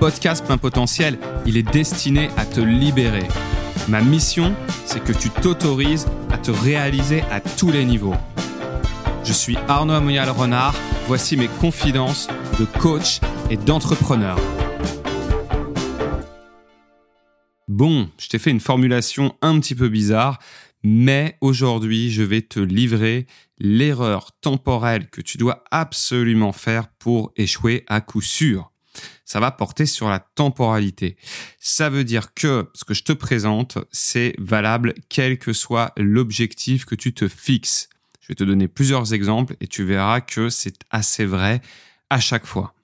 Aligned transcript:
podcast 0.00 0.46
Plein 0.46 0.56
Potentiel, 0.56 1.18
il 1.44 1.58
est 1.58 1.70
destiné 1.70 2.30
à 2.38 2.46
te 2.46 2.60
libérer. 2.60 3.28
Ma 3.86 4.00
mission, 4.00 4.56
c'est 4.86 5.04
que 5.04 5.12
tu 5.12 5.28
t'autorises 5.28 6.06
à 6.30 6.38
te 6.38 6.50
réaliser 6.50 7.20
à 7.30 7.40
tous 7.40 7.70
les 7.70 7.84
niveaux. 7.84 8.14
Je 9.24 9.34
suis 9.34 9.58
Arnaud 9.68 9.92
Amoyal 9.92 10.30
Renard, 10.30 10.74
voici 11.06 11.36
mes 11.36 11.48
confidences 11.48 12.28
de 12.58 12.64
coach 12.64 13.20
et 13.50 13.58
d'entrepreneur. 13.58 14.38
Bon, 17.68 18.08
je 18.18 18.28
t'ai 18.28 18.38
fait 18.38 18.50
une 18.50 18.60
formulation 18.60 19.36
un 19.42 19.60
petit 19.60 19.74
peu 19.74 19.90
bizarre, 19.90 20.38
mais 20.82 21.36
aujourd'hui, 21.42 22.10
je 22.10 22.22
vais 22.22 22.40
te 22.40 22.58
livrer 22.58 23.26
l'erreur 23.58 24.32
temporelle 24.40 25.10
que 25.10 25.20
tu 25.20 25.36
dois 25.36 25.62
absolument 25.70 26.52
faire 26.52 26.88
pour 26.98 27.32
échouer 27.36 27.84
à 27.86 28.00
coup 28.00 28.22
sûr 28.22 28.70
ça 29.30 29.38
va 29.38 29.52
porter 29.52 29.86
sur 29.86 30.08
la 30.08 30.18
temporalité. 30.18 31.16
Ça 31.60 31.88
veut 31.88 32.02
dire 32.02 32.34
que 32.34 32.68
ce 32.74 32.82
que 32.82 32.94
je 32.94 33.04
te 33.04 33.12
présente, 33.12 33.78
c'est 33.92 34.34
valable 34.38 34.92
quel 35.08 35.38
que 35.38 35.52
soit 35.52 35.92
l'objectif 35.96 36.84
que 36.84 36.96
tu 36.96 37.14
te 37.14 37.28
fixes. 37.28 37.88
Je 38.20 38.26
vais 38.26 38.34
te 38.34 38.42
donner 38.42 38.66
plusieurs 38.66 39.14
exemples 39.14 39.54
et 39.60 39.68
tu 39.68 39.84
verras 39.84 40.20
que 40.20 40.48
c'est 40.48 40.80
assez 40.90 41.26
vrai 41.26 41.60
à 42.10 42.18
chaque 42.18 42.44
fois. 42.44 42.74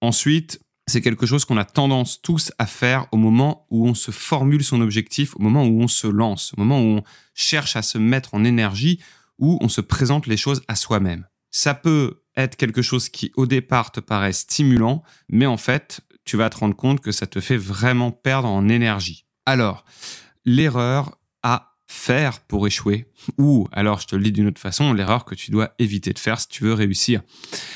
Ensuite, 0.00 0.62
c'est 0.86 1.02
quelque 1.02 1.26
chose 1.26 1.44
qu'on 1.44 1.58
a 1.58 1.66
tendance 1.66 2.22
tous 2.22 2.50
à 2.58 2.64
faire 2.64 3.06
au 3.12 3.18
moment 3.18 3.66
où 3.68 3.86
on 3.86 3.92
se 3.92 4.10
formule 4.10 4.64
son 4.64 4.80
objectif, 4.80 5.36
au 5.36 5.40
moment 5.40 5.66
où 5.66 5.82
on 5.82 5.88
se 5.88 6.06
lance, 6.06 6.54
au 6.56 6.62
moment 6.62 6.80
où 6.80 6.96
on 6.96 7.04
cherche 7.34 7.76
à 7.76 7.82
se 7.82 7.98
mettre 7.98 8.32
en 8.32 8.44
énergie, 8.44 9.00
où 9.38 9.58
on 9.60 9.68
se 9.68 9.82
présente 9.82 10.26
les 10.26 10.38
choses 10.38 10.62
à 10.66 10.76
soi-même. 10.76 11.26
Ça 11.50 11.74
peut 11.74 12.19
être 12.36 12.56
quelque 12.56 12.82
chose 12.82 13.08
qui 13.08 13.32
au 13.36 13.46
départ 13.46 13.92
te 13.92 14.00
paraît 14.00 14.32
stimulant, 14.32 15.02
mais 15.28 15.46
en 15.46 15.56
fait, 15.56 16.00
tu 16.24 16.36
vas 16.36 16.50
te 16.50 16.58
rendre 16.58 16.76
compte 16.76 17.00
que 17.00 17.12
ça 17.12 17.26
te 17.26 17.40
fait 17.40 17.56
vraiment 17.56 18.12
perdre 18.12 18.48
en 18.48 18.68
énergie. 18.68 19.24
Alors, 19.46 19.84
l'erreur 20.44 21.18
à 21.42 21.70
faire 21.90 22.38
pour 22.40 22.68
échouer, 22.68 23.06
ou 23.36 23.66
alors 23.72 23.98
je 23.98 24.06
te 24.06 24.14
le 24.14 24.22
dis 24.22 24.30
d'une 24.30 24.46
autre 24.46 24.60
façon, 24.60 24.92
l'erreur 24.92 25.24
que 25.24 25.34
tu 25.34 25.50
dois 25.50 25.74
éviter 25.80 26.12
de 26.12 26.20
faire 26.20 26.38
si 26.38 26.46
tu 26.46 26.62
veux 26.62 26.72
réussir. 26.72 27.20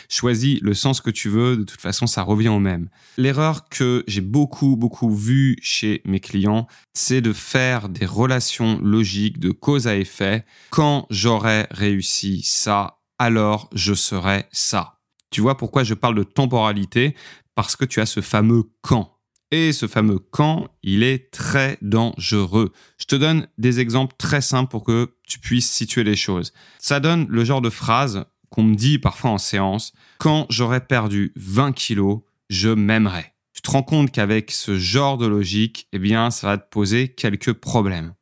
Choisis 0.09 0.61
le 0.63 0.73
sens 0.73 1.01
que 1.01 1.11
tu 1.11 1.29
veux, 1.29 1.57
de 1.57 1.65
toute 1.65 1.81
façon 1.81 2.07
ça 2.07 2.23
revient 2.23 2.49
au 2.49 2.61
même. 2.61 2.89
L'erreur 3.19 3.69
que 3.69 4.05
j'ai 4.07 4.21
beaucoup 4.21 4.77
beaucoup 4.77 5.13
vue 5.13 5.57
chez 5.63 6.01
mes 6.05 6.21
clients, 6.21 6.69
c'est 6.95 7.23
de 7.23 7.33
faire 7.33 7.89
des 7.89 8.07
relations 8.07 8.79
logiques 8.81 9.41
de 9.41 9.51
cause 9.51 9.89
à 9.89 9.97
effet. 9.97 10.45
Quand 10.71 11.07
j'aurai 11.11 11.67
réussi 11.73 12.43
ça, 12.45 12.99
alors 13.25 13.71
je 13.73 13.95
serai 13.95 14.45
ça. 14.53 15.01
Tu 15.31 15.41
vois 15.41 15.57
pourquoi 15.57 15.83
je 15.83 15.95
parle 15.95 16.15
de 16.15 16.23
temporalité? 16.25 17.17
Parce 17.55 17.75
que 17.75 17.87
tu 17.87 18.01
as 18.01 18.07
ce 18.07 18.21
fameux 18.21 18.65
quand. 18.83 19.17
Et 19.51 19.73
ce 19.73 19.87
fameux 19.87 20.19
quand, 20.19 20.69
il 20.83 21.03
est 21.03 21.31
très 21.31 21.79
dangereux. 21.81 22.73
Je 22.99 23.07
te 23.07 23.17
donne 23.17 23.47
des 23.57 23.81
exemples 23.81 24.15
très 24.19 24.43
simples 24.43 24.71
pour 24.71 24.85
que 24.85 25.15
tu 25.27 25.39
puisses 25.39 25.71
situer 25.71 26.05
les 26.05 26.17
choses. 26.17 26.53
Ça 26.79 27.01
donne 27.01 27.27
le 27.31 27.45
genre 27.45 27.63
de 27.63 27.71
phrase 27.71 28.27
qu'on 28.51 28.63
me 28.63 28.75
dit 28.75 28.99
parfois 28.99 29.31
en 29.31 29.39
séance, 29.39 29.93
quand 30.19 30.47
j'aurai 30.51 30.81
perdu 30.81 31.33
20 31.37 31.73
kilos, 31.73 32.21
je 32.51 32.69
m'aimerai. 32.69 33.33
Tu 33.55 33.63
te 33.63 33.71
rends 33.71 33.83
compte 33.83 34.11
qu'avec 34.11 34.51
ce 34.51 34.77
genre 34.77 35.17
de 35.17 35.27
logique, 35.27 35.89
eh 35.93 35.99
bien, 35.99 36.31
ça 36.31 36.49
va 36.49 36.59
te 36.59 36.69
poser 36.69 37.09
quelques 37.09 37.55
problèmes. 37.55 38.13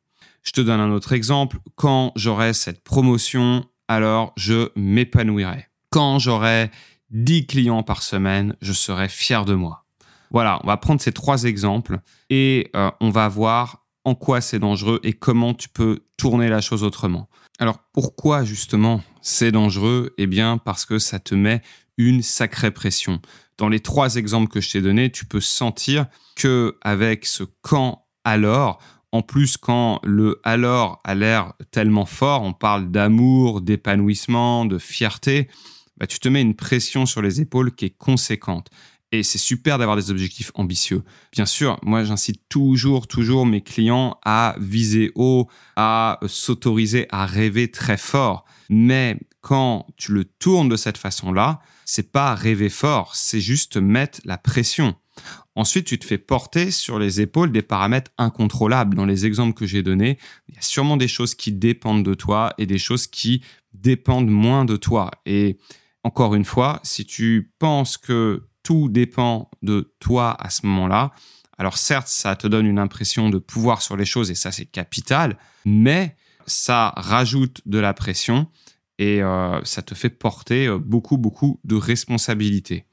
Je 0.43 0.51
te 0.51 0.61
donne 0.61 0.79
un 0.79 0.91
autre 0.91 1.13
exemple. 1.13 1.57
Quand 1.75 2.13
j'aurai 2.15 2.53
cette 2.53 2.83
promotion, 2.83 3.65
alors 3.87 4.33
je 4.37 4.69
m'épanouirai. 4.75 5.67
Quand 5.89 6.19
j'aurai 6.19 6.71
10 7.11 7.45
clients 7.47 7.83
par 7.83 8.01
semaine, 8.01 8.55
je 8.61 8.73
serai 8.73 9.07
fier 9.09 9.45
de 9.45 9.53
moi. 9.53 9.85
Voilà, 10.31 10.59
on 10.63 10.67
va 10.67 10.77
prendre 10.77 10.99
ces 10.99 11.11
trois 11.11 11.43
exemples 11.43 11.99
et 12.29 12.71
euh, 12.75 12.89
on 12.99 13.09
va 13.09 13.27
voir 13.27 13.85
en 14.03 14.15
quoi 14.15 14.41
c'est 14.41 14.59
dangereux 14.59 14.99
et 15.03 15.13
comment 15.13 15.53
tu 15.53 15.69
peux 15.69 15.99
tourner 16.17 16.49
la 16.49 16.59
chose 16.59 16.83
autrement. 16.83 17.29
Alors 17.59 17.77
pourquoi 17.93 18.43
justement 18.43 19.01
c'est 19.21 19.51
dangereux? 19.51 20.13
Eh 20.17 20.25
bien 20.25 20.57
parce 20.57 20.85
que 20.85 20.97
ça 20.97 21.19
te 21.19 21.35
met 21.35 21.61
une 21.97 22.23
sacrée 22.23 22.71
pression. 22.71 23.21
Dans 23.59 23.69
les 23.69 23.79
trois 23.79 24.15
exemples 24.15 24.51
que 24.51 24.59
je 24.59 24.71
t'ai 24.71 24.81
donnés, 24.81 25.11
tu 25.11 25.25
peux 25.25 25.39
sentir 25.39 26.07
que 26.35 26.77
avec 26.81 27.27
ce 27.27 27.43
quand 27.61 28.03
alors, 28.23 28.79
en 29.13 29.21
plus, 29.21 29.57
quand 29.57 29.99
le 30.03 30.41
alors 30.43 30.99
a 31.03 31.13
l'air 31.13 31.53
tellement 31.69 32.07
fort, 32.07 32.41
on 32.41 32.51
parle 32.51 32.89
d'amour, 32.89 33.61
d'épanouissement, 33.61 34.65
de 34.65 34.79
fierté, 34.79 35.49
bah, 35.97 36.07
tu 36.07 36.17
te 36.17 36.27
mets 36.27 36.41
une 36.41 36.55
pression 36.55 37.05
sur 37.05 37.21
les 37.21 37.39
épaules 37.39 37.75
qui 37.75 37.85
est 37.85 37.95
conséquente. 37.95 38.71
Et 39.11 39.21
c'est 39.21 39.37
super 39.37 39.77
d'avoir 39.77 39.97
des 39.97 40.09
objectifs 40.09 40.51
ambitieux. 40.55 41.03
Bien 41.31 41.45
sûr, 41.45 41.79
moi 41.83 42.03
j'incite 42.03 42.41
toujours, 42.49 43.05
toujours 43.05 43.45
mes 43.45 43.61
clients 43.61 44.17
à 44.25 44.55
viser 44.59 45.11
haut, 45.13 45.47
à 45.75 46.19
s'autoriser 46.25 47.05
à 47.11 47.27
rêver 47.27 47.69
très 47.69 47.97
fort. 47.97 48.45
Mais 48.67 49.19
quand 49.43 49.87
tu 49.97 50.13
le 50.13 50.23
tournes 50.23 50.69
de 50.69 50.77
cette 50.77 50.97
façon-là, 50.97 51.59
c'est 51.83 52.13
pas 52.13 52.33
rêver 52.33 52.69
fort, 52.69 53.13
c'est 53.13 53.41
juste 53.41 53.75
mettre 53.75 54.21
la 54.23 54.37
pression. 54.37 54.95
Ensuite, 55.55 55.85
tu 55.85 55.99
te 55.99 56.05
fais 56.05 56.17
porter 56.17 56.71
sur 56.71 56.97
les 56.97 57.19
épaules 57.19 57.51
des 57.51 57.61
paramètres 57.61 58.09
incontrôlables. 58.17 58.95
Dans 58.95 59.05
les 59.05 59.25
exemples 59.25 59.53
que 59.53 59.67
j'ai 59.67 59.83
donnés, 59.83 60.17
il 60.47 60.55
y 60.55 60.57
a 60.57 60.61
sûrement 60.61 60.95
des 60.95 61.09
choses 61.09 61.35
qui 61.35 61.51
dépendent 61.51 62.05
de 62.05 62.13
toi 62.13 62.53
et 62.57 62.65
des 62.65 62.77
choses 62.77 63.05
qui 63.05 63.43
dépendent 63.73 64.29
moins 64.29 64.63
de 64.63 64.77
toi. 64.77 65.11
Et 65.25 65.57
encore 66.05 66.35
une 66.35 66.45
fois, 66.45 66.79
si 66.83 67.05
tu 67.05 67.51
penses 67.59 67.97
que 67.97 68.47
tout 68.63 68.87
dépend 68.87 69.51
de 69.61 69.93
toi 69.99 70.37
à 70.39 70.49
ce 70.49 70.65
moment-là, 70.65 71.11
alors 71.57 71.77
certes, 71.77 72.07
ça 72.07 72.37
te 72.37 72.47
donne 72.47 72.65
une 72.65 72.79
impression 72.79 73.29
de 73.29 73.39
pouvoir 73.39 73.81
sur 73.81 73.97
les 73.97 74.05
choses 74.05 74.31
et 74.31 74.35
ça 74.35 74.53
c'est 74.53 74.65
capital, 74.65 75.37
mais 75.65 76.15
ça 76.47 76.93
rajoute 76.95 77.61
de 77.65 77.77
la 77.77 77.93
pression 77.93 78.47
et 79.03 79.21
euh, 79.21 79.59
ça 79.65 79.81
te 79.81 79.95
fait 79.95 80.09
porter 80.09 80.67
euh, 80.67 80.77
beaucoup, 80.77 81.17
beaucoup 81.17 81.59
de 81.65 81.75
responsabilités. 81.75 82.85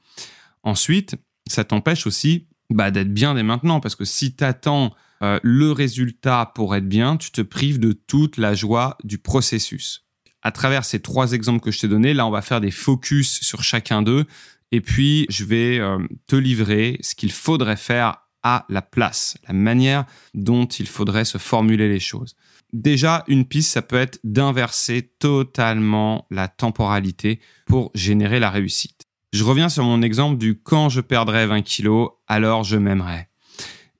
Ensuite, 0.63 1.15
ça 1.47 1.63
t'empêche 1.63 2.05
aussi 2.05 2.47
bah, 2.69 2.91
d'être 2.91 3.13
bien 3.13 3.33
dès 3.33 3.43
maintenant, 3.43 3.79
parce 3.79 3.95
que 3.95 4.03
si 4.03 4.35
tu 4.35 4.43
attends 4.43 4.93
euh, 5.21 5.39
le 5.41 5.71
résultat 5.71 6.51
pour 6.53 6.75
être 6.75 6.87
bien, 6.87 7.15
tu 7.15 7.31
te 7.31 7.41
prives 7.41 7.79
de 7.79 7.93
toute 7.93 8.35
la 8.37 8.53
joie 8.53 8.97
du 9.05 9.19
processus. 9.19 10.05
À 10.41 10.51
travers 10.51 10.83
ces 10.83 10.99
trois 10.99 11.31
exemples 11.31 11.61
que 11.61 11.71
je 11.71 11.79
t'ai 11.79 11.87
donnés, 11.87 12.13
là, 12.13 12.27
on 12.27 12.31
va 12.31 12.41
faire 12.41 12.59
des 12.59 12.71
focus 12.71 13.39
sur 13.41 13.63
chacun 13.63 14.01
d'eux, 14.01 14.25
et 14.73 14.81
puis 14.81 15.27
je 15.29 15.45
vais 15.45 15.79
te 16.27 16.35
livrer 16.35 16.97
ce 17.01 17.13
qu'il 17.13 17.31
faudrait 17.31 17.75
faire 17.75 18.17
à 18.41 18.65
la 18.69 18.81
place, 18.81 19.37
la 19.47 19.53
manière 19.53 20.05
dont 20.33 20.65
il 20.65 20.87
faudrait 20.87 21.25
se 21.25 21.37
formuler 21.37 21.87
les 21.87 21.99
choses. 21.99 22.35
Déjà, 22.73 23.23
une 23.27 23.45
piste, 23.45 23.71
ça 23.71 23.81
peut 23.81 23.97
être 23.97 24.19
d'inverser 24.23 25.11
totalement 25.19 26.25
la 26.31 26.47
temporalité 26.47 27.39
pour 27.65 27.91
générer 27.93 28.39
la 28.39 28.49
réussite. 28.49 29.07
Je 29.33 29.43
reviens 29.43 29.69
sur 29.69 29.83
mon 29.83 30.01
exemple 30.01 30.37
du 30.37 30.59
quand 30.61 30.89
je 30.89 31.01
perdrai 31.01 31.47
20 31.47 31.61
kilos, 31.61 32.09
alors 32.27 32.63
je 32.63 32.77
m'aimerai. 32.77 33.27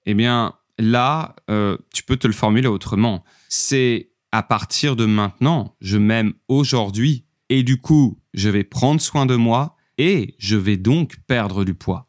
Eh 0.05 0.13
bien, 0.13 0.53
là, 0.77 1.35
euh, 1.49 1.77
tu 1.93 2.03
peux 2.03 2.17
te 2.17 2.27
le 2.27 2.33
formuler 2.33 2.67
autrement. 2.67 3.23
C'est 3.49 4.11
à 4.31 4.43
partir 4.43 4.95
de 4.95 5.05
maintenant, 5.05 5.75
je 5.81 5.97
m'aime 5.97 6.33
aujourd'hui 6.47 7.25
et 7.49 7.63
du 7.63 7.77
coup, 7.77 8.21
je 8.33 8.49
vais 8.49 8.63
prendre 8.63 9.01
soin 9.01 9.25
de 9.25 9.35
moi 9.35 9.75
et 9.97 10.35
je 10.39 10.55
vais 10.55 10.77
donc 10.77 11.17
perdre 11.27 11.65
du 11.65 11.73
poids. 11.73 12.07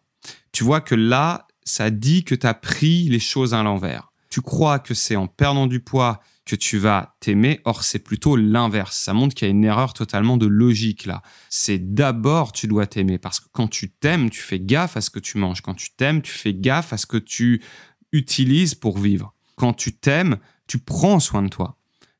Tu 0.52 0.64
vois 0.64 0.80
que 0.80 0.94
là, 0.94 1.46
ça 1.64 1.90
dit 1.90 2.24
que 2.24 2.34
tu 2.34 2.46
as 2.46 2.54
pris 2.54 3.08
les 3.08 3.18
choses 3.18 3.54
à 3.54 3.62
l'envers. 3.62 4.12
Tu 4.30 4.40
crois 4.40 4.78
que 4.78 4.94
c'est 4.94 5.16
en 5.16 5.26
perdant 5.26 5.66
du 5.66 5.80
poids 5.80 6.20
que 6.44 6.56
tu 6.56 6.78
vas 6.78 7.16
t'aimer. 7.20 7.60
Or, 7.64 7.84
c'est 7.84 7.98
plutôt 7.98 8.36
l'inverse. 8.36 8.96
Ça 8.96 9.12
montre 9.12 9.34
qu'il 9.34 9.46
y 9.46 9.50
a 9.50 9.52
une 9.52 9.64
erreur 9.64 9.94
totalement 9.94 10.36
de 10.36 10.46
logique 10.46 11.06
là. 11.06 11.22
C'est 11.48 11.94
d'abord 11.94 12.52
tu 12.52 12.66
dois 12.66 12.86
t'aimer 12.86 13.18
parce 13.18 13.40
que 13.40 13.46
quand 13.52 13.68
tu 13.68 13.90
t'aimes, 13.90 14.30
tu 14.30 14.40
fais 14.40 14.60
gaffe 14.60 14.96
à 14.96 15.00
ce 15.00 15.10
que 15.10 15.20
tu 15.20 15.38
manges. 15.38 15.60
Quand 15.60 15.74
tu 15.74 15.90
t'aimes, 15.90 16.22
tu 16.22 16.32
fais 16.32 16.54
gaffe 16.54 16.92
à 16.92 16.96
ce 16.96 17.06
que 17.06 17.16
tu 17.16 17.62
utilises 18.12 18.74
pour 18.74 18.98
vivre. 18.98 19.34
Quand 19.56 19.72
tu 19.72 19.92
t'aimes, 19.92 20.38
tu 20.66 20.78
prends 20.78 21.20
soin 21.20 21.42
de 21.42 21.48
toi. 21.48 21.78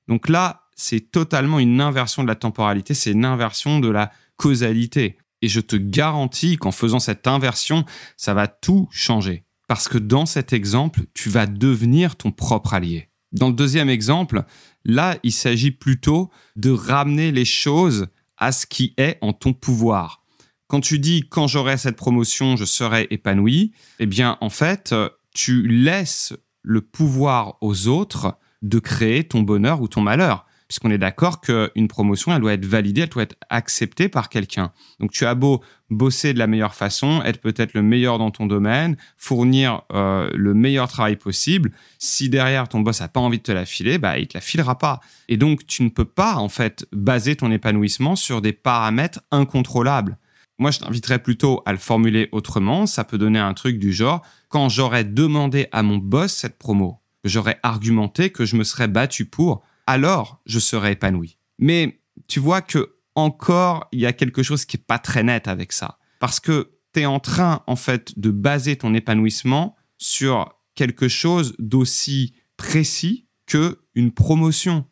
Donc 0.09 0.29
là, 0.29 0.69
c'est 0.75 1.13
totalement 1.13 1.59
une 1.59 1.81
inversion 1.81 2.23
de 2.23 2.29
la 2.29 2.35
temporalité, 2.35 2.95
c'est 2.95 3.13
une 3.13 3.25
inversion 3.25 3.81
de 3.81 3.89
la 3.89 4.11
causalité. 4.37 5.17
Et 5.43 5.49
je 5.49 5.61
te 5.61 5.77
garantis 5.77 6.57
qu'en 6.57 6.71
faisant 6.71 7.01
cette 7.01 7.27
inversion, 7.27 7.85
ça 8.17 8.33
va 8.33 8.47
tout 8.47 8.89
changer. 8.91 9.45
Parce 9.69 9.89
que 9.89 9.99
dans 9.99 10.27
cet 10.27 10.53
exemple, 10.53 11.01
tu 11.15 11.31
vas 11.31 11.47
devenir 11.47 12.17
ton 12.17 12.31
propre 12.31 12.75
allié. 12.75 13.09
Dans 13.32 13.49
le 13.49 13.55
deuxième 13.55 13.88
exemple, 13.88 14.44
là, 14.84 15.17
il 15.23 15.32
s'agit 15.32 15.70
plutôt 15.70 16.31
de 16.56 16.70
ramener 16.70 17.32
les 17.32 17.44
choses 17.44 18.08
à 18.37 18.52
ce 18.52 18.67
qui 18.67 18.94
est 18.96 19.19
en 19.20 19.32
ton 19.32 19.52
pouvoir. 19.52 20.23
Quand 20.67 20.81
tu 20.81 20.99
dis 20.99 21.25
quand 21.29 21.46
j'aurai 21.46 21.76
cette 21.76 21.96
promotion, 21.96 22.56
je 22.56 22.64
serai 22.64 23.06
épanoui, 23.11 23.73
eh 23.99 24.06
bien, 24.06 24.38
en 24.40 24.50
fait, 24.50 24.94
tu 25.34 25.67
laisses 25.67 26.34
le 26.62 26.81
pouvoir 26.81 27.56
aux 27.61 27.88
autres 27.88 28.38
de 28.62 28.79
créer 28.79 29.25
ton 29.25 29.43
bonheur 29.43 29.82
ou 29.82 29.88
ton 29.88 30.00
malheur. 30.00 30.46
Puisqu'on 30.73 30.91
est 30.91 30.97
d'accord 30.97 31.43
qu'une 31.43 31.87
promotion, 31.87 32.35
elle 32.35 32.41
doit 32.41 32.55
être 32.55 32.65
validée, 32.65 33.03
elle 33.03 33.11
doit 33.11 33.25
être 33.25 33.37
acceptée 33.51 34.09
par 34.09 34.31
quelqu'un. 34.31 34.73
Donc 35.01 35.11
tu 35.11 35.27
as 35.27 35.35
beau 35.35 35.63
bosser 35.91 36.33
de 36.33 36.39
la 36.39 36.47
meilleure 36.47 36.75
façon, 36.75 37.23
être 37.27 37.43
peut-être 37.43 37.75
le 37.75 37.83
meilleur 37.83 38.17
dans 38.17 38.31
ton 38.31 38.47
domaine, 38.47 38.97
fournir 39.19 39.83
euh, 39.93 40.31
le 40.35 40.55
meilleur 40.55 40.89
travail 40.89 41.17
possible. 41.17 41.73
Si 41.99 42.31
derrière 42.31 42.71
ton 42.71 42.81
boss 42.81 43.03
a 43.03 43.09
pas 43.09 43.21
envie 43.21 43.37
de 43.37 43.43
te 43.43 43.53
la 43.53 43.67
filer, 43.67 43.99
bah 43.99 44.19
il 44.19 44.29
te 44.29 44.39
la 44.39 44.41
filera 44.41 44.79
pas. 44.79 45.01
Et 45.29 45.37
donc 45.37 45.67
tu 45.67 45.83
ne 45.83 45.91
peux 45.91 46.07
pas 46.07 46.37
en 46.37 46.49
fait 46.49 46.87
baser 46.91 47.37
ton 47.37 47.53
épanouissement 47.53 48.17
sur 48.17 48.41
des 48.41 48.55
paramètres 48.55 49.21
incontrôlables. 49.31 50.17
Moi, 50.59 50.71
je 50.71 50.79
t'inviterais 50.79 51.19
plutôt 51.19 51.63
à 51.67 51.73
le 51.73 51.79
formuler 51.79 52.31
autrement. 52.33 52.87
Ça 52.87 53.05
peut 53.05 53.19
donner 53.19 53.41
un 53.41 53.53
truc 53.53 53.79
du 53.79 53.93
genre 53.93 54.23
quand 54.49 54.71
j'aurais 54.71 55.05
demandé 55.05 55.67
à 55.71 55.83
mon 55.83 55.99
boss 55.99 56.33
cette 56.33 56.57
promo, 56.57 57.03
j'aurais 57.25 57.59
argumenté 57.63 58.31
que 58.31 58.47
je 58.47 58.57
me 58.57 58.65
serais 58.65 58.89
battu 58.89 59.27
pour, 59.27 59.63
alors 59.87 60.40
je 60.46 60.58
serais 60.58 60.93
épanoui. 60.93 61.38
Mais 61.58 62.00
tu 62.29 62.40
vois 62.40 62.62
que 62.62 62.96
encore, 63.14 63.88
il 63.93 64.00
y 64.00 64.06
a 64.06 64.12
quelque 64.12 64.43
chose 64.43 64.64
qui 64.64 64.76
est 64.76 64.84
pas 64.87 64.99
très 64.99 65.23
net 65.23 65.49
avec 65.49 65.73
ça. 65.73 65.99
Parce 66.19 66.40
que 66.40 66.70
tu 66.94 67.00
es 67.00 67.06
en 67.06 67.20
train, 67.20 67.62
en 67.67 67.76
fait, 67.76 68.19
de 68.19 68.31
baser 68.31 68.76
ton 68.76 68.94
épanouissement 68.94 69.76
sur 69.99 70.55
quelque 70.75 71.08
chose 71.08 71.55
d'aussi 71.58 72.34
précis 72.56 73.26
que 73.46 73.81
une 73.94 74.12
promotion. 74.12 74.87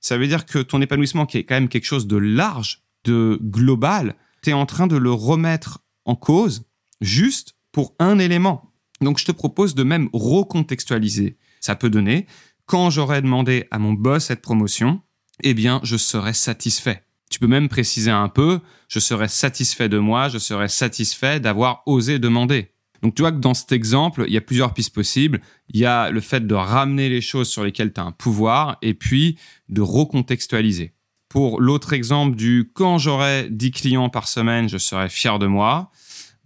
Ça 0.00 0.16
veut 0.16 0.26
dire 0.26 0.46
que 0.46 0.58
ton 0.58 0.80
épanouissement, 0.80 1.26
qui 1.26 1.38
est 1.38 1.44
quand 1.44 1.54
même 1.54 1.68
quelque 1.68 1.84
chose 1.84 2.06
de 2.06 2.16
large, 2.16 2.82
de 3.04 3.38
global, 3.42 4.16
tu 4.42 4.50
es 4.50 4.52
en 4.52 4.66
train 4.66 4.86
de 4.86 4.96
le 4.96 5.12
remettre 5.12 5.80
en 6.04 6.16
cause 6.16 6.64
juste 7.00 7.56
pour 7.72 7.94
un 7.98 8.18
élément. 8.18 8.72
Donc, 9.00 9.18
je 9.18 9.24
te 9.24 9.32
propose 9.32 9.74
de 9.74 9.82
même 9.82 10.08
recontextualiser. 10.12 11.36
Ça 11.60 11.76
peut 11.76 11.90
donner, 11.90 12.26
quand 12.66 12.90
j'aurais 12.90 13.22
demandé 13.22 13.66
à 13.70 13.78
mon 13.78 13.92
boss 13.92 14.24
cette 14.26 14.42
promotion, 14.42 15.00
eh 15.42 15.54
bien, 15.54 15.80
je 15.82 15.96
serais 15.96 16.32
satisfait. 16.32 17.02
Tu 17.30 17.38
peux 17.38 17.46
même 17.46 17.68
préciser 17.68 18.10
un 18.10 18.28
peu, 18.28 18.60
je 18.88 18.98
serais 18.98 19.28
satisfait 19.28 19.88
de 19.88 19.98
moi, 19.98 20.28
je 20.28 20.38
serais 20.38 20.68
satisfait 20.68 21.40
d'avoir 21.40 21.82
osé 21.86 22.18
demander. 22.18 22.72
Donc 23.02 23.14
tu 23.14 23.22
vois 23.22 23.32
que 23.32 23.38
dans 23.38 23.54
cet 23.54 23.72
exemple, 23.72 24.24
il 24.26 24.32
y 24.32 24.36
a 24.36 24.40
plusieurs 24.40 24.74
pistes 24.74 24.94
possibles. 24.94 25.40
Il 25.68 25.78
y 25.80 25.86
a 25.86 26.10
le 26.10 26.20
fait 26.20 26.46
de 26.46 26.54
ramener 26.54 27.08
les 27.08 27.20
choses 27.20 27.48
sur 27.48 27.62
lesquelles 27.62 27.92
tu 27.92 28.00
as 28.00 28.04
un 28.04 28.12
pouvoir 28.12 28.78
et 28.82 28.94
puis 28.94 29.38
de 29.68 29.80
recontextualiser. 29.80 30.92
Pour 31.28 31.60
l'autre 31.60 31.92
exemple 31.92 32.36
du 32.36 32.70
quand 32.74 32.98
j'aurai 32.98 33.48
10 33.50 33.70
clients 33.72 34.08
par 34.08 34.28
semaine, 34.28 34.68
je 34.68 34.78
serai 34.78 35.08
fier 35.08 35.38
de 35.38 35.46
moi. 35.46 35.90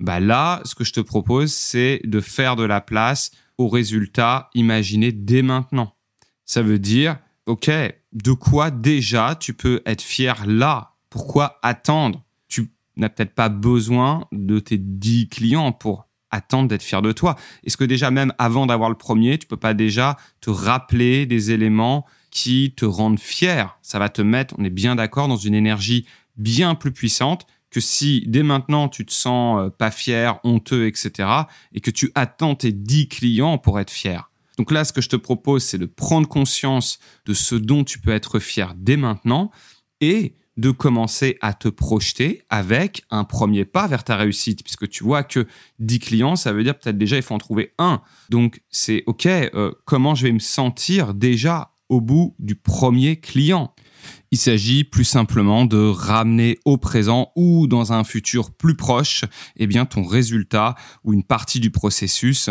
Bah 0.00 0.18
là, 0.18 0.60
ce 0.64 0.74
que 0.74 0.84
je 0.84 0.92
te 0.92 1.00
propose, 1.00 1.52
c'est 1.52 2.00
de 2.04 2.20
faire 2.20 2.56
de 2.56 2.64
la 2.64 2.80
place 2.80 3.30
aux 3.58 3.68
résultats 3.68 4.48
imaginés 4.54 5.12
dès 5.12 5.42
maintenant. 5.42 5.94
Ça 6.50 6.62
veut 6.62 6.80
dire, 6.80 7.16
OK, 7.46 7.70
de 8.12 8.32
quoi 8.32 8.72
déjà 8.72 9.36
tu 9.36 9.54
peux 9.54 9.82
être 9.86 10.02
fier 10.02 10.44
là? 10.48 10.96
Pourquoi 11.08 11.60
attendre? 11.62 12.24
Tu 12.48 12.72
n'as 12.96 13.08
peut-être 13.08 13.36
pas 13.36 13.48
besoin 13.48 14.26
de 14.32 14.58
tes 14.58 14.76
10 14.76 15.28
clients 15.28 15.70
pour 15.70 16.08
attendre 16.32 16.66
d'être 16.66 16.82
fier 16.82 17.02
de 17.02 17.12
toi. 17.12 17.36
Est-ce 17.62 17.76
que 17.76 17.84
déjà 17.84 18.10
même 18.10 18.34
avant 18.36 18.66
d'avoir 18.66 18.90
le 18.90 18.96
premier, 18.96 19.38
tu 19.38 19.46
peux 19.46 19.56
pas 19.56 19.74
déjà 19.74 20.16
te 20.40 20.50
rappeler 20.50 21.24
des 21.24 21.52
éléments 21.52 22.04
qui 22.32 22.74
te 22.76 22.84
rendent 22.84 23.20
fier? 23.20 23.78
Ça 23.80 24.00
va 24.00 24.08
te 24.08 24.20
mettre, 24.20 24.56
on 24.58 24.64
est 24.64 24.70
bien 24.70 24.96
d'accord, 24.96 25.28
dans 25.28 25.36
une 25.36 25.54
énergie 25.54 26.04
bien 26.36 26.74
plus 26.74 26.90
puissante 26.90 27.46
que 27.70 27.78
si 27.78 28.24
dès 28.26 28.42
maintenant 28.42 28.88
tu 28.88 29.06
te 29.06 29.12
sens 29.12 29.60
euh, 29.60 29.70
pas 29.70 29.92
fier, 29.92 30.40
honteux, 30.42 30.88
etc., 30.88 31.28
et 31.72 31.80
que 31.80 31.92
tu 31.92 32.10
attends 32.16 32.56
tes 32.56 32.72
10 32.72 33.06
clients 33.06 33.56
pour 33.56 33.78
être 33.78 33.92
fier. 33.92 34.29
Donc 34.58 34.70
là, 34.70 34.84
ce 34.84 34.92
que 34.92 35.00
je 35.00 35.08
te 35.08 35.16
propose, 35.16 35.62
c'est 35.64 35.78
de 35.78 35.86
prendre 35.86 36.28
conscience 36.28 36.98
de 37.26 37.34
ce 37.34 37.54
dont 37.54 37.84
tu 37.84 37.98
peux 37.98 38.12
être 38.12 38.38
fier 38.38 38.74
dès 38.76 38.96
maintenant 38.96 39.50
et 40.00 40.34
de 40.56 40.70
commencer 40.70 41.38
à 41.40 41.54
te 41.54 41.68
projeter 41.68 42.42
avec 42.50 43.04
un 43.10 43.24
premier 43.24 43.64
pas 43.64 43.86
vers 43.86 44.04
ta 44.04 44.16
réussite, 44.16 44.62
puisque 44.62 44.88
tu 44.88 45.04
vois 45.04 45.22
que 45.22 45.46
10 45.78 45.98
clients, 46.00 46.36
ça 46.36 46.52
veut 46.52 46.62
dire 46.62 46.78
peut-être 46.78 46.98
déjà 46.98 47.16
il 47.16 47.22
faut 47.22 47.34
en 47.34 47.38
trouver 47.38 47.72
un. 47.78 48.02
Donc 48.28 48.60
c'est 48.68 49.02
OK, 49.06 49.26
euh, 49.26 49.72
comment 49.86 50.14
je 50.14 50.26
vais 50.26 50.32
me 50.32 50.38
sentir 50.38 51.14
déjà 51.14 51.72
au 51.88 52.00
bout 52.00 52.34
du 52.38 52.56
premier 52.56 53.16
client? 53.20 53.74
Il 54.30 54.38
s'agit 54.38 54.84
plus 54.84 55.04
simplement 55.04 55.64
de 55.64 55.78
ramener 55.78 56.58
au 56.64 56.76
présent 56.76 57.32
ou 57.36 57.66
dans 57.66 57.92
un 57.92 58.04
futur 58.04 58.50
plus 58.52 58.76
proche 58.76 59.24
eh 59.56 59.66
bien, 59.66 59.86
ton 59.86 60.04
résultat 60.04 60.74
ou 61.04 61.12
une 61.12 61.24
partie 61.24 61.60
du 61.60 61.70
processus 61.70 62.50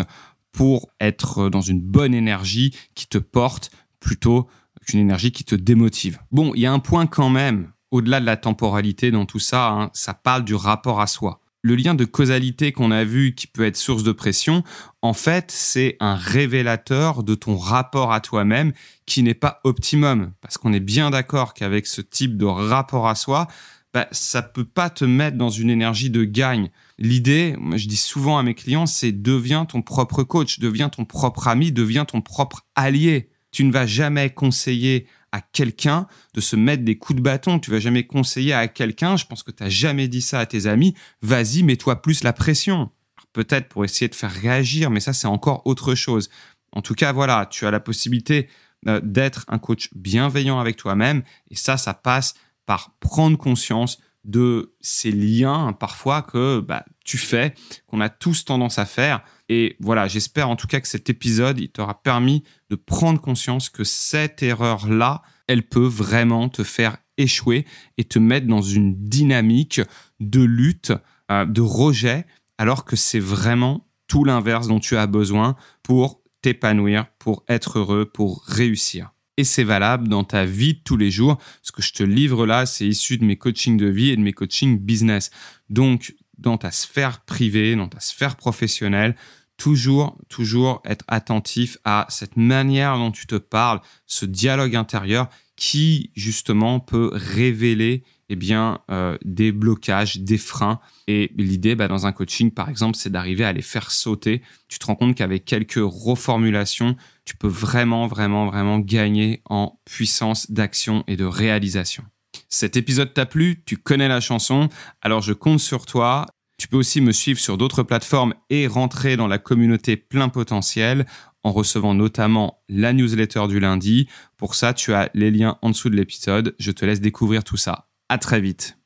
pour 0.52 0.90
être 1.00 1.48
dans 1.48 1.60
une 1.60 1.80
bonne 1.80 2.14
énergie 2.14 2.74
qui 2.94 3.06
te 3.06 3.18
porte 3.18 3.70
plutôt 4.00 4.48
qu'une 4.86 5.00
énergie 5.00 5.32
qui 5.32 5.44
te 5.44 5.54
démotive. 5.54 6.18
Bon, 6.32 6.52
il 6.54 6.60
y 6.60 6.66
a 6.66 6.72
un 6.72 6.78
point 6.78 7.06
quand 7.06 7.30
même, 7.30 7.70
au-delà 7.90 8.20
de 8.20 8.26
la 8.26 8.36
temporalité 8.36 9.10
dans 9.10 9.26
tout 9.26 9.38
ça, 9.38 9.70
hein, 9.70 9.90
ça 9.92 10.14
parle 10.14 10.44
du 10.44 10.54
rapport 10.54 11.00
à 11.00 11.06
soi. 11.06 11.40
Le 11.62 11.76
lien 11.76 11.94
de 11.94 12.06
causalité 12.06 12.72
qu'on 12.72 12.90
a 12.90 13.04
vu 13.04 13.34
qui 13.34 13.46
peut 13.46 13.66
être 13.66 13.76
source 13.76 14.02
de 14.02 14.12
pression, 14.12 14.64
en 15.02 15.12
fait, 15.12 15.50
c'est 15.50 15.98
un 16.00 16.14
révélateur 16.14 17.22
de 17.22 17.34
ton 17.34 17.58
rapport 17.58 18.14
à 18.14 18.20
toi-même 18.20 18.72
qui 19.04 19.22
n'est 19.22 19.34
pas 19.34 19.60
optimum. 19.64 20.32
Parce 20.40 20.56
qu'on 20.56 20.72
est 20.72 20.80
bien 20.80 21.10
d'accord 21.10 21.52
qu'avec 21.52 21.86
ce 21.86 22.00
type 22.00 22.38
de 22.38 22.46
rapport 22.46 23.08
à 23.08 23.14
soi, 23.14 23.46
bah, 23.92 24.06
ça 24.12 24.42
peut 24.42 24.64
pas 24.64 24.88
te 24.90 25.04
mettre 25.04 25.36
dans 25.36 25.50
une 25.50 25.70
énergie 25.70 26.10
de 26.10 26.24
gagne. 26.24 26.70
L'idée, 26.98 27.56
je 27.74 27.88
dis 27.88 27.96
souvent 27.96 28.38
à 28.38 28.42
mes 28.42 28.54
clients, 28.54 28.86
c'est 28.86 29.12
deviens 29.12 29.64
ton 29.64 29.82
propre 29.82 30.22
coach, 30.22 30.60
deviens 30.60 30.88
ton 30.88 31.04
propre 31.04 31.48
ami, 31.48 31.72
deviens 31.72 32.04
ton 32.04 32.20
propre 32.20 32.66
allié. 32.76 33.30
Tu 33.50 33.64
ne 33.64 33.72
vas 33.72 33.86
jamais 33.86 34.30
conseiller 34.30 35.06
à 35.32 35.40
quelqu'un 35.40 36.06
de 36.34 36.40
se 36.40 36.56
mettre 36.56 36.84
des 36.84 36.98
coups 36.98 37.16
de 37.16 37.22
bâton. 37.22 37.58
Tu 37.58 37.70
vas 37.70 37.80
jamais 37.80 38.06
conseiller 38.06 38.52
à 38.52 38.68
quelqu'un, 38.68 39.16
je 39.16 39.26
pense 39.26 39.42
que 39.42 39.50
tu 39.50 39.62
n'as 39.62 39.68
jamais 39.68 40.08
dit 40.08 40.22
ça 40.22 40.40
à 40.40 40.46
tes 40.46 40.66
amis, 40.66 40.94
vas-y, 41.22 41.62
mets-toi 41.62 42.02
plus 42.02 42.22
la 42.22 42.32
pression. 42.32 42.90
Peut-être 43.32 43.68
pour 43.68 43.84
essayer 43.84 44.08
de 44.08 44.14
faire 44.14 44.32
réagir, 44.32 44.90
mais 44.90 45.00
ça, 45.00 45.12
c'est 45.12 45.28
encore 45.28 45.62
autre 45.66 45.94
chose. 45.94 46.30
En 46.72 46.82
tout 46.82 46.94
cas, 46.94 47.12
voilà, 47.12 47.46
tu 47.46 47.66
as 47.66 47.70
la 47.70 47.80
possibilité 47.80 48.48
euh, 48.88 49.00
d'être 49.02 49.44
un 49.48 49.58
coach 49.58 49.88
bienveillant 49.94 50.58
avec 50.58 50.76
toi-même, 50.76 51.22
et 51.50 51.56
ça, 51.56 51.76
ça 51.76 51.94
passe 51.94 52.34
par 52.70 52.94
prendre 53.00 53.36
conscience 53.36 53.98
de 54.22 54.76
ces 54.80 55.10
liens 55.10 55.72
parfois 55.72 56.22
que 56.22 56.60
bah, 56.60 56.84
tu 57.04 57.18
fais, 57.18 57.52
qu'on 57.88 58.00
a 58.00 58.08
tous 58.08 58.44
tendance 58.44 58.78
à 58.78 58.86
faire. 58.86 59.24
Et 59.48 59.74
voilà, 59.80 60.06
j'espère 60.06 60.48
en 60.48 60.54
tout 60.54 60.68
cas 60.68 60.78
que 60.78 60.86
cet 60.86 61.10
épisode, 61.10 61.58
il 61.58 61.70
t'aura 61.70 62.00
permis 62.00 62.44
de 62.68 62.76
prendre 62.76 63.20
conscience 63.20 63.70
que 63.70 63.82
cette 63.82 64.44
erreur-là, 64.44 65.22
elle 65.48 65.64
peut 65.64 65.84
vraiment 65.84 66.48
te 66.48 66.62
faire 66.62 66.98
échouer 67.16 67.66
et 67.98 68.04
te 68.04 68.20
mettre 68.20 68.46
dans 68.46 68.62
une 68.62 68.94
dynamique 69.08 69.80
de 70.20 70.42
lutte, 70.42 70.92
euh, 71.32 71.46
de 71.46 71.62
rejet, 71.62 72.24
alors 72.56 72.84
que 72.84 72.94
c'est 72.94 73.18
vraiment 73.18 73.88
tout 74.06 74.22
l'inverse 74.22 74.68
dont 74.68 74.78
tu 74.78 74.96
as 74.96 75.08
besoin 75.08 75.56
pour 75.82 76.22
t'épanouir, 76.40 77.06
pour 77.18 77.42
être 77.48 77.80
heureux, 77.80 78.04
pour 78.04 78.44
réussir 78.44 79.10
et 79.40 79.44
c'est 79.44 79.64
valable 79.64 80.06
dans 80.06 80.22
ta 80.22 80.44
vie 80.44 80.74
de 80.74 80.80
tous 80.84 80.98
les 80.98 81.10
jours. 81.10 81.38
Ce 81.62 81.72
que 81.72 81.80
je 81.80 81.92
te 81.92 82.02
livre 82.02 82.46
là, 82.46 82.66
c'est 82.66 82.86
issu 82.86 83.16
de 83.16 83.24
mes 83.24 83.36
coachings 83.36 83.78
de 83.78 83.86
vie 83.86 84.10
et 84.10 84.16
de 84.16 84.20
mes 84.20 84.34
coachings 84.34 84.78
business. 84.78 85.30
Donc, 85.70 86.14
dans 86.36 86.58
ta 86.58 86.70
sphère 86.70 87.20
privée, 87.24 87.74
dans 87.74 87.88
ta 87.88 88.00
sphère 88.00 88.36
professionnelle, 88.36 89.16
toujours, 89.56 90.18
toujours 90.28 90.82
être 90.84 91.04
attentif 91.08 91.78
à 91.84 92.06
cette 92.10 92.36
manière 92.36 92.98
dont 92.98 93.10
tu 93.10 93.26
te 93.26 93.36
parles, 93.36 93.80
ce 94.06 94.26
dialogue 94.26 94.76
intérieur 94.76 95.28
qui, 95.56 96.10
justement, 96.14 96.78
peut 96.78 97.10
révéler 97.12 98.04
eh 98.32 98.36
bien, 98.36 98.78
euh, 98.92 99.18
des 99.24 99.50
blocages, 99.50 100.20
des 100.20 100.38
freins. 100.38 100.78
Et 101.08 101.32
l'idée, 101.36 101.74
bah, 101.74 101.88
dans 101.88 102.06
un 102.06 102.12
coaching, 102.12 102.52
par 102.52 102.68
exemple, 102.68 102.96
c'est 102.96 103.10
d'arriver 103.10 103.44
à 103.44 103.52
les 103.52 103.60
faire 103.60 103.90
sauter. 103.90 104.40
Tu 104.68 104.78
te 104.78 104.86
rends 104.86 104.94
compte 104.94 105.16
qu'avec 105.16 105.44
quelques 105.44 105.82
reformulations, 105.82 106.96
tu 107.24 107.36
peux 107.36 107.48
vraiment, 107.48 108.06
vraiment, 108.06 108.46
vraiment 108.46 108.78
gagner 108.78 109.42
en 109.46 109.80
puissance 109.84 110.48
d'action 110.50 111.02
et 111.08 111.16
de 111.16 111.24
réalisation. 111.24 112.04
Cet 112.48 112.76
épisode 112.76 113.12
t'a 113.12 113.26
plu, 113.26 113.64
tu 113.66 113.76
connais 113.76 114.08
la 114.08 114.20
chanson, 114.20 114.68
alors 115.02 115.22
je 115.22 115.32
compte 115.32 115.58
sur 115.58 115.84
toi. 115.84 116.26
Tu 116.56 116.68
peux 116.68 116.76
aussi 116.76 117.00
me 117.00 117.10
suivre 117.10 117.40
sur 117.40 117.58
d'autres 117.58 117.82
plateformes 117.82 118.34
et 118.48 118.68
rentrer 118.68 119.16
dans 119.16 119.26
la 119.26 119.38
communauté 119.38 119.96
plein 119.96 120.28
potentiel 120.28 121.04
en 121.42 121.52
recevant 121.52 121.94
notamment 121.94 122.62
la 122.68 122.92
newsletter 122.92 123.48
du 123.48 123.58
lundi. 123.58 124.08
Pour 124.36 124.54
ça, 124.54 124.72
tu 124.72 124.92
as 124.92 125.10
les 125.14 125.32
liens 125.32 125.58
en 125.62 125.70
dessous 125.70 125.90
de 125.90 125.96
l'épisode. 125.96 126.54
Je 126.60 126.70
te 126.70 126.84
laisse 126.84 127.00
découvrir 127.00 127.42
tout 127.42 127.56
ça. 127.56 127.89
À 128.12 128.18
très 128.18 128.40
vite. 128.40 128.76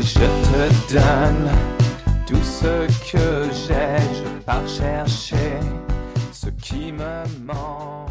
Je 0.00 0.20
te 0.20 0.92
donne 0.94 1.50
tout 2.28 2.44
ce 2.44 2.86
que 3.10 3.52
j'ai, 3.52 3.98
je 4.14 4.44
pars 4.46 4.68
chercher 4.68 5.58
ce 6.30 6.48
qui 6.48 6.92
me 6.92 7.24
manque. 7.44 8.03